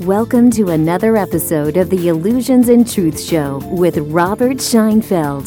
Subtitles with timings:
[0.00, 5.46] Welcome to another episode of the Illusions and Truth Show with Robert Scheinfeld.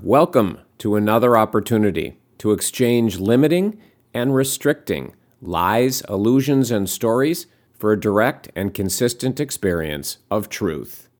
[0.00, 3.78] Welcome to another opportunity to exchange limiting
[4.14, 11.10] and restricting lies, illusions, and stories for a direct and consistent experience of truth.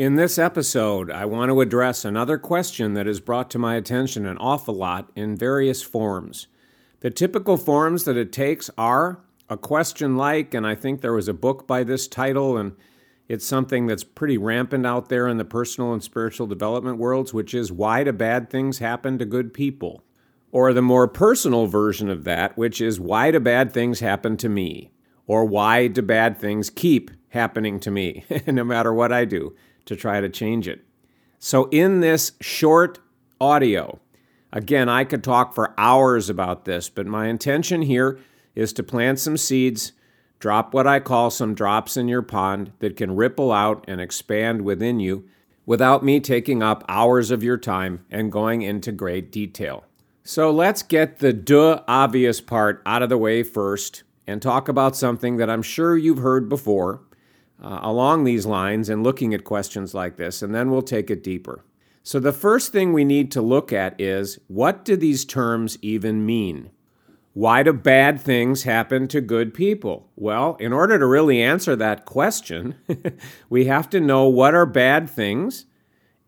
[0.00, 4.24] In this episode, I want to address another question that has brought to my attention
[4.24, 6.46] an awful lot in various forms.
[7.00, 11.28] The typical forms that it takes are a question like, and I think there was
[11.28, 12.76] a book by this title, and
[13.28, 17.52] it's something that's pretty rampant out there in the personal and spiritual development worlds, which
[17.52, 20.02] is why do bad things happen to good people?
[20.50, 24.48] Or the more personal version of that, which is why do bad things happen to
[24.48, 24.92] me?
[25.26, 29.54] Or why do bad things keep happening to me, no matter what I do?
[29.90, 30.84] To try to change it.
[31.40, 33.00] So, in this short
[33.40, 33.98] audio,
[34.52, 38.20] again, I could talk for hours about this, but my intention here
[38.54, 39.92] is to plant some seeds,
[40.38, 44.62] drop what I call some drops in your pond that can ripple out and expand
[44.62, 45.28] within you
[45.66, 49.84] without me taking up hours of your time and going into great detail.
[50.22, 54.94] So, let's get the duh obvious part out of the way first and talk about
[54.94, 57.00] something that I'm sure you've heard before
[57.62, 61.22] uh, along these lines and looking at questions like this, and then we'll take it
[61.22, 61.64] deeper.
[62.02, 66.24] So, the first thing we need to look at is what do these terms even
[66.24, 66.70] mean?
[67.32, 70.10] Why do bad things happen to good people?
[70.16, 72.74] Well, in order to really answer that question,
[73.50, 75.66] we have to know what are bad things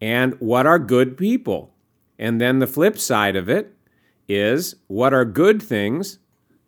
[0.01, 1.75] and what are good people.
[2.19, 3.75] And then the flip side of it
[4.29, 6.19] is what are good things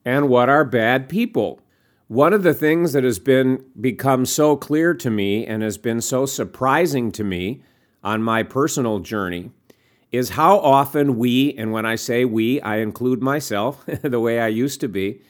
[0.04, 1.60] and what are bad people.
[2.14, 6.00] One of the things that has been become so clear to me and has been
[6.00, 7.60] so surprising to me
[8.04, 9.50] on my personal journey
[10.12, 14.46] is how often we, and when I say we, I include myself, the way I
[14.46, 15.22] used to be,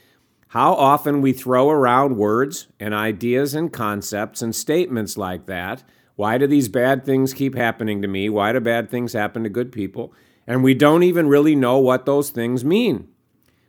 [0.49, 5.85] how often we throw around words and ideas and concepts and statements like that.
[6.17, 8.29] Why do these bad things keep happening to me?
[8.29, 10.13] Why do bad things happen to good people?
[10.47, 13.09] And we don't even really know what those things mean.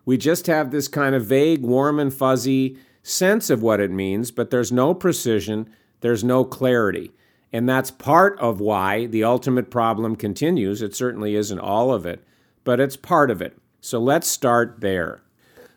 [0.03, 4.31] We just have this kind of vague, warm, and fuzzy sense of what it means,
[4.31, 5.69] but there's no precision,
[6.01, 7.11] there's no clarity.
[7.53, 10.81] And that's part of why the ultimate problem continues.
[10.81, 12.23] It certainly isn't all of it,
[12.63, 13.57] but it's part of it.
[13.79, 15.21] So let's start there.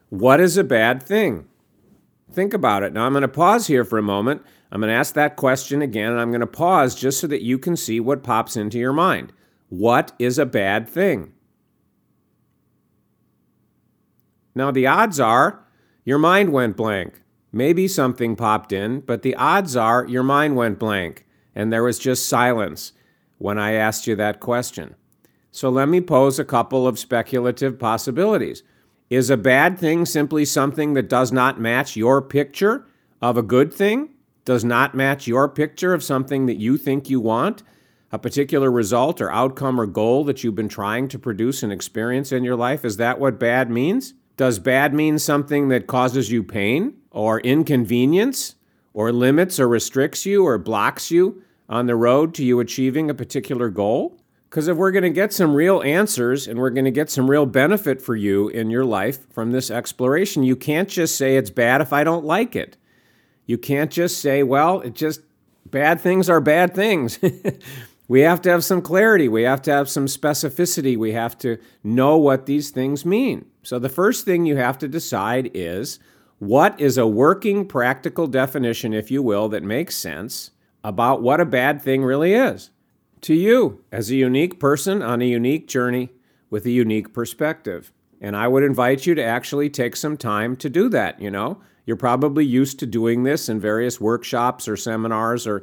[0.08, 1.46] What is a bad thing?
[2.32, 2.94] Think about it.
[2.94, 4.42] Now, I'm going to pause here for a moment.
[4.72, 7.42] I'm going to ask that question again, and I'm going to pause just so that
[7.42, 9.34] you can see what pops into your mind.
[9.68, 11.32] What is a bad thing?
[14.54, 15.62] Now, the odds are
[16.08, 17.20] your mind went blank.
[17.52, 21.98] Maybe something popped in, but the odds are your mind went blank and there was
[21.98, 22.92] just silence
[23.36, 24.94] when I asked you that question.
[25.50, 28.62] So let me pose a couple of speculative possibilities.
[29.10, 32.86] Is a bad thing simply something that does not match your picture
[33.20, 34.14] of a good thing?
[34.46, 37.62] Does not match your picture of something that you think you want?
[38.12, 42.32] A particular result or outcome or goal that you've been trying to produce and experience
[42.32, 42.82] in your life?
[42.82, 44.14] Is that what bad means?
[44.38, 48.54] Does bad mean something that causes you pain or inconvenience
[48.94, 53.14] or limits or restricts you or blocks you on the road to you achieving a
[53.14, 54.16] particular goal?
[54.48, 57.28] Because if we're going to get some real answers and we're going to get some
[57.28, 61.50] real benefit for you in your life from this exploration, you can't just say it's
[61.50, 62.76] bad if I don't like it.
[63.44, 65.20] You can't just say, well, it just
[65.66, 67.18] bad things are bad things.
[68.08, 69.28] we have to have some clarity.
[69.28, 70.96] We have to have some specificity.
[70.96, 73.44] We have to know what these things mean.
[73.62, 75.98] So, the first thing you have to decide is
[76.38, 80.52] what is a working, practical definition, if you will, that makes sense
[80.82, 82.70] about what a bad thing really is
[83.20, 86.10] to you as a unique person on a unique journey
[86.50, 87.92] with a unique perspective.
[88.20, 91.20] And I would invite you to actually take some time to do that.
[91.20, 95.62] You know, you're probably used to doing this in various workshops or seminars or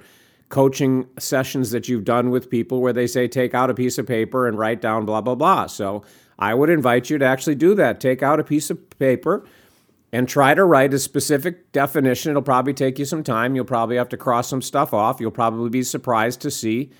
[0.49, 4.05] coaching sessions that you've done with people where they say, take out a piece of
[4.05, 5.65] paper and write down blah, blah, blah.
[5.67, 6.03] So
[6.37, 7.99] I would invite you to actually do that.
[7.99, 9.45] Take out a piece of paper
[10.11, 12.29] and try to write a specific definition.
[12.29, 13.55] It'll probably take you some time.
[13.55, 15.19] You'll probably have to cross some stuff off.
[15.19, 16.91] You'll probably be surprised to see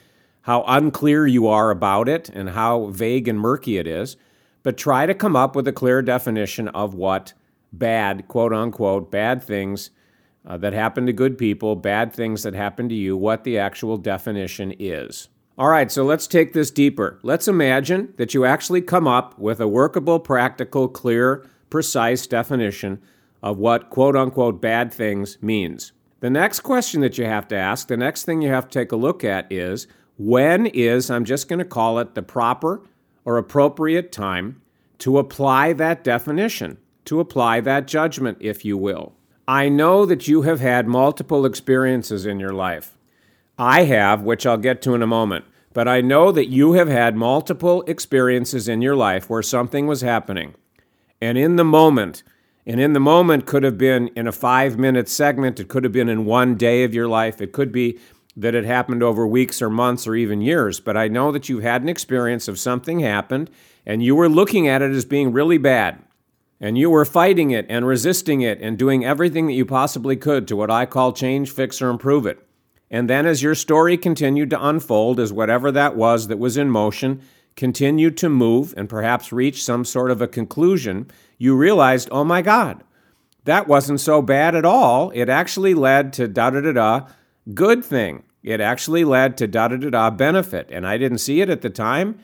[0.42, 4.18] how unclear you are about it and how vague and murky it is.
[4.64, 7.34] But try to come up with a clear definition of what
[7.72, 9.92] bad, quote unquote, bad things
[10.46, 13.98] uh, that happen to good people, bad things that happen to you, what the actual
[13.98, 15.30] definition is.
[15.58, 17.20] All right, so let's take this deeper.
[17.24, 23.02] Let's imagine that you actually come up with a workable, practical, clear, precise definition
[23.42, 25.94] of what quote unquote bad things means.
[26.20, 28.92] The next question that you have to ask, the next thing you have to take
[28.92, 29.88] a look at is
[30.18, 32.82] when is, I'm just going to call it the proper
[33.24, 34.62] or appropriate time
[35.00, 39.15] to apply that definition, to apply that judgment, if you will.
[39.48, 42.98] I know that you have had multiple experiences in your life.
[43.60, 46.88] I have, which I'll get to in a moment, but I know that you have
[46.88, 50.56] had multiple experiences in your life where something was happening.
[51.22, 52.24] And in the moment,
[52.66, 55.94] and in the moment could have been in a five minute segment, it could have
[55.94, 58.00] been in one day of your life, it could be
[58.36, 60.80] that it happened over weeks or months or even years.
[60.80, 63.52] But I know that you've had an experience of something happened
[63.86, 66.02] and you were looking at it as being really bad.
[66.60, 70.48] And you were fighting it and resisting it and doing everything that you possibly could
[70.48, 72.46] to what I call change, fix, or improve it.
[72.90, 76.70] And then as your story continued to unfold, as whatever that was that was in
[76.70, 77.22] motion
[77.56, 82.42] continued to move and perhaps reach some sort of a conclusion, you realized, oh my
[82.42, 82.84] God,
[83.46, 85.12] that wasn't so bad at all.
[85.12, 87.08] It actually led to da da da da,
[87.54, 88.24] good thing.
[88.44, 90.70] It actually led to da da da da benefit.
[90.72, 92.20] And I didn't see it at the time.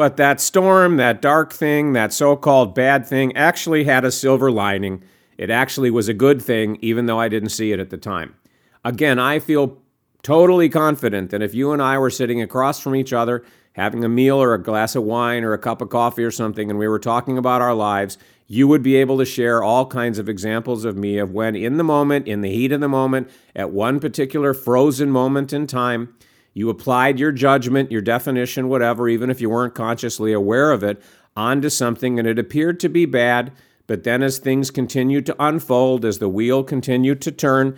[0.00, 4.50] But that storm, that dark thing, that so called bad thing actually had a silver
[4.50, 5.02] lining.
[5.36, 8.34] It actually was a good thing, even though I didn't see it at the time.
[8.82, 9.76] Again, I feel
[10.22, 13.44] totally confident that if you and I were sitting across from each other,
[13.74, 16.70] having a meal or a glass of wine or a cup of coffee or something,
[16.70, 18.16] and we were talking about our lives,
[18.46, 21.76] you would be able to share all kinds of examples of me of when, in
[21.76, 26.14] the moment, in the heat of the moment, at one particular frozen moment in time,
[26.52, 31.02] you applied your judgment, your definition, whatever, even if you weren't consciously aware of it,
[31.36, 33.52] onto something and it appeared to be bad.
[33.86, 37.76] But then, as things continued to unfold, as the wheel continued to turn,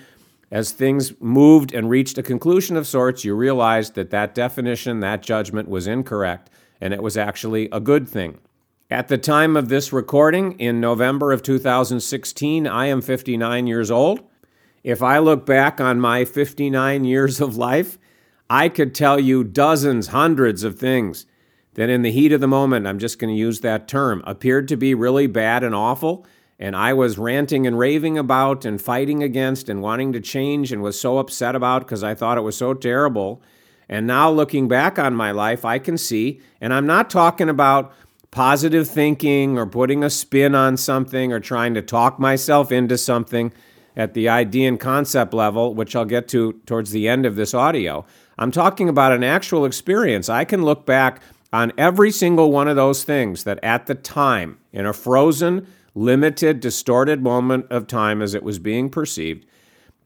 [0.51, 5.23] as things moved and reached a conclusion of sorts, you realized that that definition, that
[5.23, 8.39] judgment was incorrect, and it was actually a good thing.
[8.91, 14.21] At the time of this recording, in November of 2016, I am 59 years old.
[14.85, 17.97] If I look back on my 59 years of life,
[18.53, 21.25] I could tell you dozens, hundreds of things
[21.73, 24.69] that in the heat of the moment, I'm just going to use that term, appeared
[24.69, 26.27] to be really bad and awful.
[26.59, 30.83] And I was ranting and raving about and fighting against and wanting to change and
[30.83, 33.41] was so upset about because I thought it was so terrible.
[33.89, 37.95] And now looking back on my life, I can see, and I'm not talking about
[38.31, 43.51] positive thinking or putting a spin on something or trying to talk myself into something
[43.97, 47.55] at the idea and concept level, which I'll get to towards the end of this
[47.55, 48.05] audio.
[48.39, 50.29] I'm talking about an actual experience.
[50.29, 51.21] I can look back
[51.53, 56.61] on every single one of those things that at the time, in a frozen, limited,
[56.61, 59.45] distorted moment of time as it was being perceived,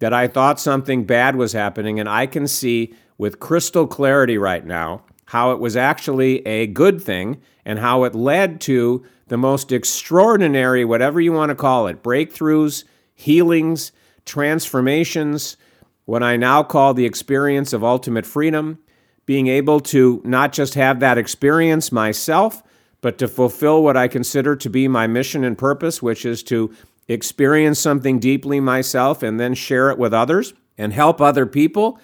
[0.00, 4.66] that I thought something bad was happening, and I can see with crystal clarity right
[4.66, 9.72] now how it was actually a good thing and how it led to the most
[9.72, 12.84] extraordinary, whatever you want to call it, breakthroughs,
[13.16, 13.90] healings,
[14.24, 15.56] transformations,
[16.04, 18.78] what I now call the experience of ultimate freedom,
[19.24, 22.62] being able to not just have that experience myself,
[23.00, 26.72] but to fulfill what I consider to be my mission and purpose, which is to
[27.08, 31.98] experience something deeply myself and then share it with others and help other people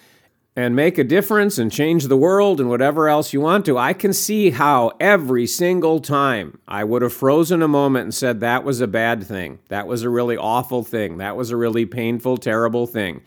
[0.55, 3.77] and make a difference and change the world and whatever else you want to.
[3.77, 8.39] I can see how every single time I would have frozen a moment and said
[8.39, 9.59] that was a bad thing.
[9.69, 11.17] That was a really awful thing.
[11.17, 13.21] That was a really painful, terrible thing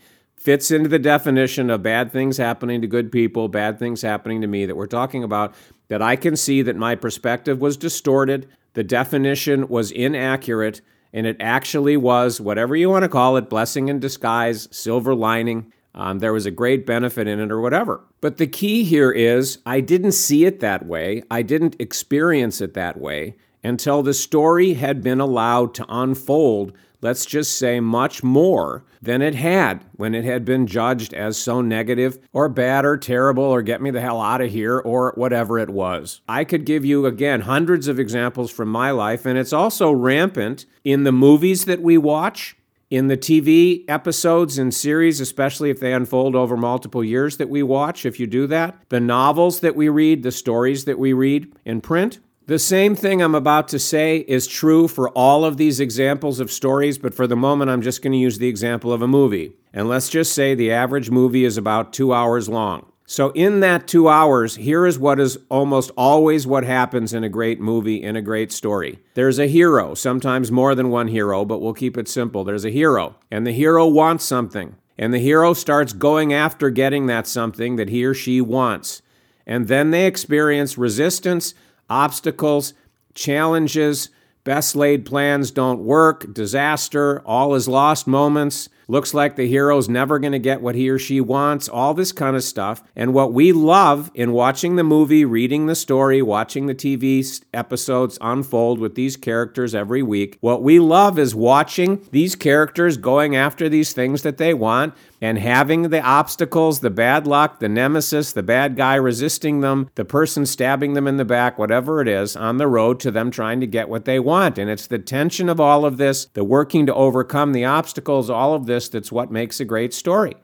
[0.47, 4.47] fits into the definition of bad things happening to good people, bad things happening to
[4.47, 5.53] me that we're talking about,
[5.89, 10.79] that I can see that my perspective was distorted, the definition was inaccurate,
[11.11, 15.73] and it actually was, whatever you want to call it, blessing in disguise, silver lining.
[15.97, 18.01] Um, there was a great benefit in it or whatever.
[18.21, 21.23] But the key here is I didn't see it that way.
[21.29, 27.25] I didn't experience it that way until the story had been allowed to unfold let's
[27.25, 32.17] just say, much more than it had when it had been judged as so negative
[32.33, 35.69] or bad or terrible or get me the hell out of here or whatever it
[35.69, 36.21] was.
[36.27, 40.65] I could give you, again, hundreds of examples from my life, and it's also rampant
[40.83, 42.56] in the movies that we watch.
[42.89, 47.61] In the TV episodes and series, especially if they unfold over multiple years that we
[47.61, 51.53] watch, if you do that, the novels that we read, the stories that we read
[51.65, 55.81] in print, the same thing I'm about to say is true for all of these
[55.81, 59.01] examples of stories, but for the moment, I'm just going to use the example of
[59.01, 59.51] a movie.
[59.73, 62.89] And let's just say the average movie is about two hours long.
[63.09, 67.29] So, in that two hours, here is what is almost always what happens in a
[67.29, 68.99] great movie, in a great story.
[69.13, 72.43] There's a hero, sometimes more than one hero, but we'll keep it simple.
[72.43, 74.75] There's a hero, and the hero wants something.
[74.97, 79.01] And the hero starts going after getting that something that he or she wants.
[79.45, 81.53] And then they experience resistance
[81.89, 82.73] obstacles,
[83.13, 84.09] challenges,
[84.43, 90.17] best laid plans don't work, disaster, all is lost moments, Looks like the hero's never
[90.17, 92.81] going to get what he or she wants, all this kind of stuff.
[92.95, 98.17] And what we love in watching the movie, reading the story, watching the TV episodes
[98.21, 103.67] unfold with these characters every week, what we love is watching these characters going after
[103.67, 108.43] these things that they want and having the obstacles, the bad luck, the nemesis, the
[108.43, 112.57] bad guy resisting them, the person stabbing them in the back, whatever it is, on
[112.57, 114.59] the road to them trying to get what they want.
[114.59, 118.53] And it's the tension of all of this, the working to overcome the obstacles, all
[118.53, 120.35] of this, that's what makes a great story.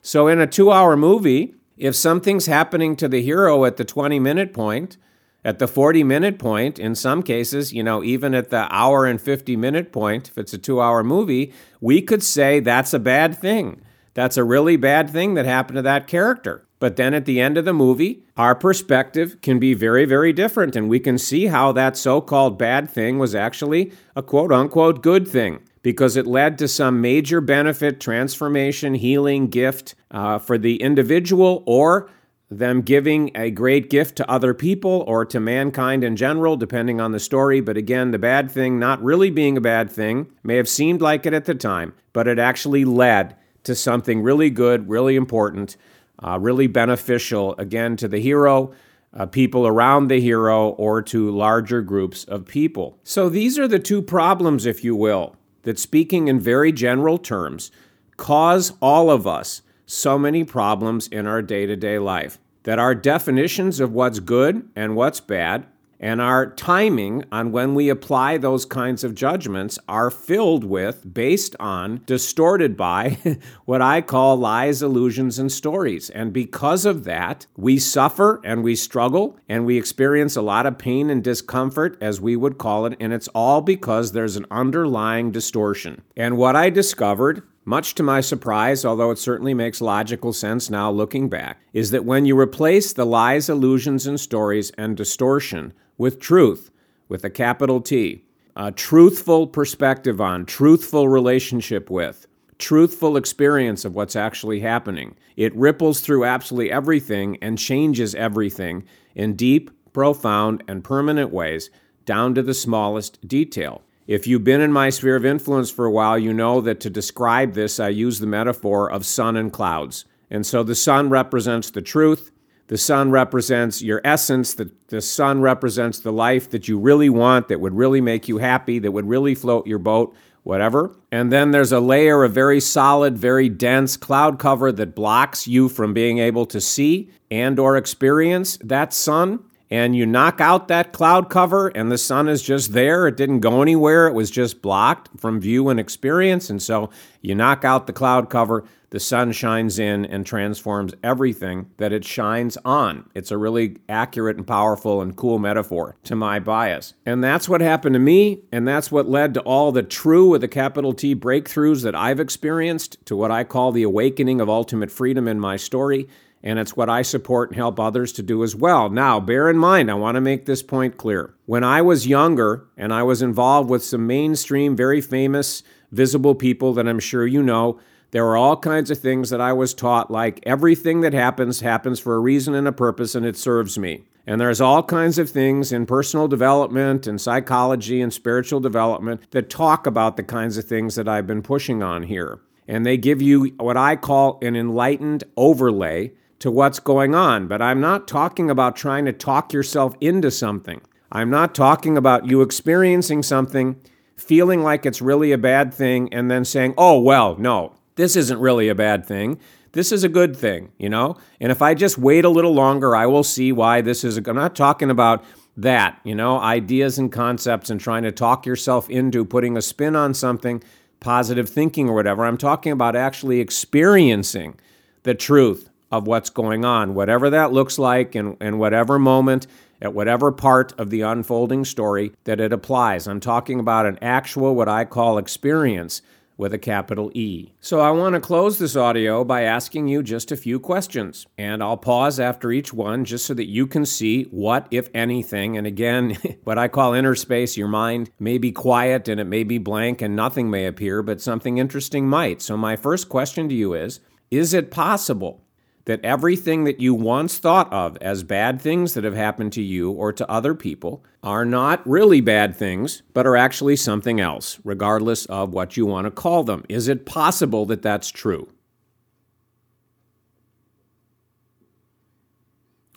[0.00, 4.18] So in a two hour movie, if something's happening to the hero at the 20
[4.18, 4.96] minute point,
[5.44, 9.20] at the 40 minute point, in some cases, you know, even at the hour and
[9.20, 13.36] 50 minute point, if it's a two hour movie, we could say that's a bad
[13.38, 13.82] thing.
[14.14, 16.66] That's a really bad thing that happened to that character.
[16.78, 20.74] But then at the end of the movie, our perspective can be very, very different,
[20.74, 25.00] and we can see how that so called bad thing was actually a quote unquote
[25.00, 30.82] good thing because it led to some major benefit, transformation, healing, gift uh, for the
[30.82, 32.10] individual or
[32.50, 37.12] them giving a great gift to other people or to mankind in general, depending on
[37.12, 37.60] the story.
[37.60, 41.26] But again, the bad thing not really being a bad thing may have seemed like
[41.26, 45.76] it at the time, but it actually led to something really good, really important,
[46.22, 48.72] uh, really beneficial, again, to the hero,
[49.14, 52.98] uh, people around the hero, or to larger groups of people.
[53.02, 57.70] So these are the two problems, if you will, that speaking in very general terms,
[58.16, 62.38] cause all of us so many problems in our day to day life.
[62.64, 65.66] That our definitions of what's good and what's bad
[66.02, 71.54] and our timing on when we apply those kinds of judgments are filled with, based
[71.60, 73.16] on, distorted by
[73.66, 76.10] what I call lies, illusions, and stories.
[76.10, 80.76] And because of that, we suffer and we struggle and we experience a lot of
[80.76, 82.96] pain and discomfort, as we would call it.
[82.98, 86.02] And it's all because there's an underlying distortion.
[86.16, 90.90] And what I discovered much to my surprise, although it certainly makes logical sense now
[90.90, 96.18] looking back, is that when you replace the lies, illusions, and stories and distortion with
[96.18, 96.72] truth,
[97.08, 98.24] with a capital T,
[98.56, 102.26] a truthful perspective on, truthful relationship with,
[102.58, 105.14] truthful experience of what's actually happening.
[105.36, 108.82] It ripples through absolutely everything and changes everything
[109.14, 111.70] in deep, profound, and permanent ways,
[112.04, 113.82] down to the smallest detail.
[114.08, 116.90] If you've been in my sphere of influence for a while, you know that to
[116.90, 120.04] describe this, I use the metaphor of sun and clouds.
[120.28, 122.32] And so the sun represents the truth,
[122.68, 124.54] the sun represents your essence.
[124.54, 128.38] The, the sun represents the life that you really want, that would really make you
[128.38, 130.96] happy, that would really float your boat, whatever.
[131.10, 135.68] And then there's a layer of very solid, very dense cloud cover that blocks you
[135.68, 140.92] from being able to see and or experience that sun and you knock out that
[140.92, 143.06] cloud cover and the sun is just there.
[143.06, 144.06] It didn't go anywhere.
[144.06, 146.50] It was just blocked from view and experience.
[146.50, 146.90] And so
[147.22, 152.04] you knock out the cloud cover, the sun shines in and transforms everything that it
[152.04, 153.08] shines on.
[153.14, 156.92] It's a really accurate and powerful and cool metaphor to my bias.
[157.06, 158.42] And that's what happened to me.
[158.52, 162.20] And that's what led to all the true with a capital T breakthroughs that I've
[162.20, 166.08] experienced, to what I call the awakening of ultimate freedom in my story
[166.42, 168.90] and it's what I support and help others to do as well.
[168.90, 171.34] Now, bear in mind, I want to make this point clear.
[171.46, 176.72] When I was younger and I was involved with some mainstream, very famous, visible people
[176.74, 177.78] that I'm sure you know,
[178.10, 181.98] there were all kinds of things that I was taught, like everything that happens happens
[181.98, 184.04] for a reason and a purpose, and it serves me.
[184.26, 189.50] And there's all kinds of things in personal development and psychology and spiritual development that
[189.50, 192.40] talk about the kinds of things that I've been pushing on here.
[192.68, 197.46] And they give you what I call an enlightened overlay to what's going on.
[197.46, 200.80] But I'm not talking about trying to talk yourself into something.
[201.12, 203.80] I'm not talking about you experiencing something,
[204.16, 208.40] feeling like it's really a bad thing, and then saying, oh, well, no, this isn't
[208.40, 209.38] really a bad thing.
[209.70, 211.16] This is a good thing, you know?
[211.40, 214.18] And if I just wait a little longer, I will see why this is.
[214.18, 215.24] A, I'm not talking about
[215.56, 219.94] that, you know, ideas and concepts and trying to talk yourself into putting a spin
[219.94, 220.60] on something,
[220.98, 222.24] positive thinking or whatever.
[222.24, 224.58] I'm talking about actually experiencing
[225.04, 229.46] the truth of what's going on, whatever that looks like, and, whatever moment,
[229.80, 233.06] at whatever part of the unfolding story that it applies.
[233.06, 236.00] I'm talking about an actual, what I call experience
[236.38, 237.52] with a capital E.
[237.60, 241.62] So I want to close this audio by asking you just a few questions, and
[241.62, 245.66] I'll pause after each one just so that you can see what, if anything, and
[245.66, 249.58] again, what I call inner space, your mind may be quiet and it may be
[249.58, 252.40] blank and nothing may appear, but something interesting might.
[252.40, 255.41] So my first question to you is Is it possible
[255.84, 259.90] that everything that you once thought of as bad things that have happened to you
[259.90, 265.26] or to other people are not really bad things, but are actually something else, regardless
[265.26, 266.64] of what you want to call them.
[266.68, 268.48] Is it possible that that's true?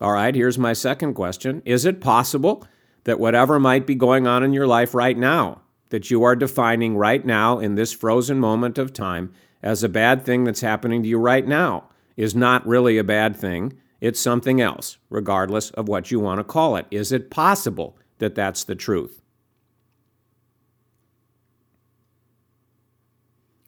[0.01, 2.67] All right, here's my second question Is it possible
[3.05, 6.97] that whatever might be going on in your life right now, that you are defining
[6.97, 9.31] right now in this frozen moment of time
[9.63, 13.35] as a bad thing that's happening to you right now, is not really a bad
[13.35, 13.73] thing?
[14.01, 16.85] It's something else, regardless of what you want to call it.
[16.91, 19.21] Is it possible that that's the truth?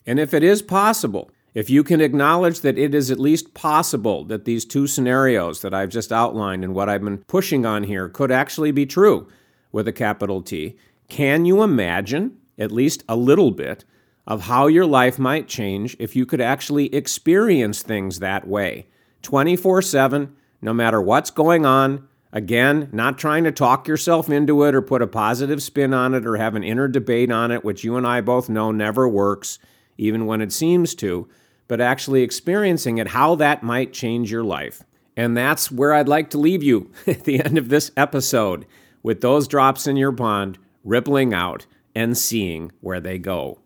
[0.05, 4.23] And if it is possible, if you can acknowledge that it is at least possible
[4.25, 8.07] that these two scenarios that I've just outlined and what I've been pushing on here
[8.07, 9.27] could actually be true
[9.71, 10.77] with a capital T,
[11.09, 13.83] can you imagine, at least a little bit,
[14.27, 18.87] of how your life might change if you could actually experience things that way
[19.21, 22.07] 24 7, no matter what's going on?
[22.33, 26.25] Again, not trying to talk yourself into it or put a positive spin on it
[26.25, 29.59] or have an inner debate on it, which you and I both know never works,
[29.97, 31.27] even when it seems to
[31.67, 34.83] but actually experiencing it, how that might change your life.
[35.15, 38.65] And that's where I'd like to leave you at the end of this episode
[39.03, 41.65] with those drops in your pond rippling out
[41.95, 43.59] and seeing where they go.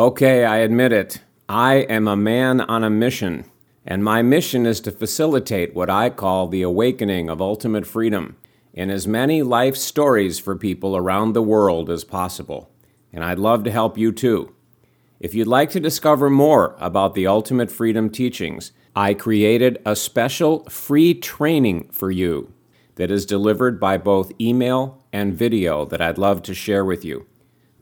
[0.00, 1.20] Okay, I admit it.
[1.46, 3.44] I am a man on a mission
[3.84, 8.38] and my mission is to facilitate what I call the awakening of ultimate freedom
[8.72, 12.70] in as many life stories for people around the world as possible.
[13.12, 14.54] And I'd love to help you too.
[15.18, 20.64] If you'd like to discover more about the Ultimate Freedom teachings, I created a special
[20.70, 22.54] free training for you
[22.94, 27.26] that is delivered by both email and video that I'd love to share with you.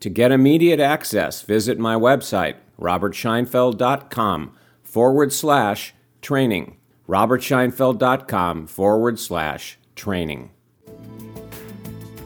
[0.00, 4.52] To get immediate access, visit my website, robertscheinfeld.com
[4.82, 6.76] forward slash training.
[7.08, 10.50] robertscheinfeld.com forward slash training.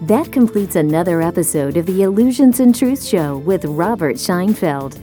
[0.03, 5.01] That completes another episode of the Illusions and Truth Show with Robert Scheinfeld.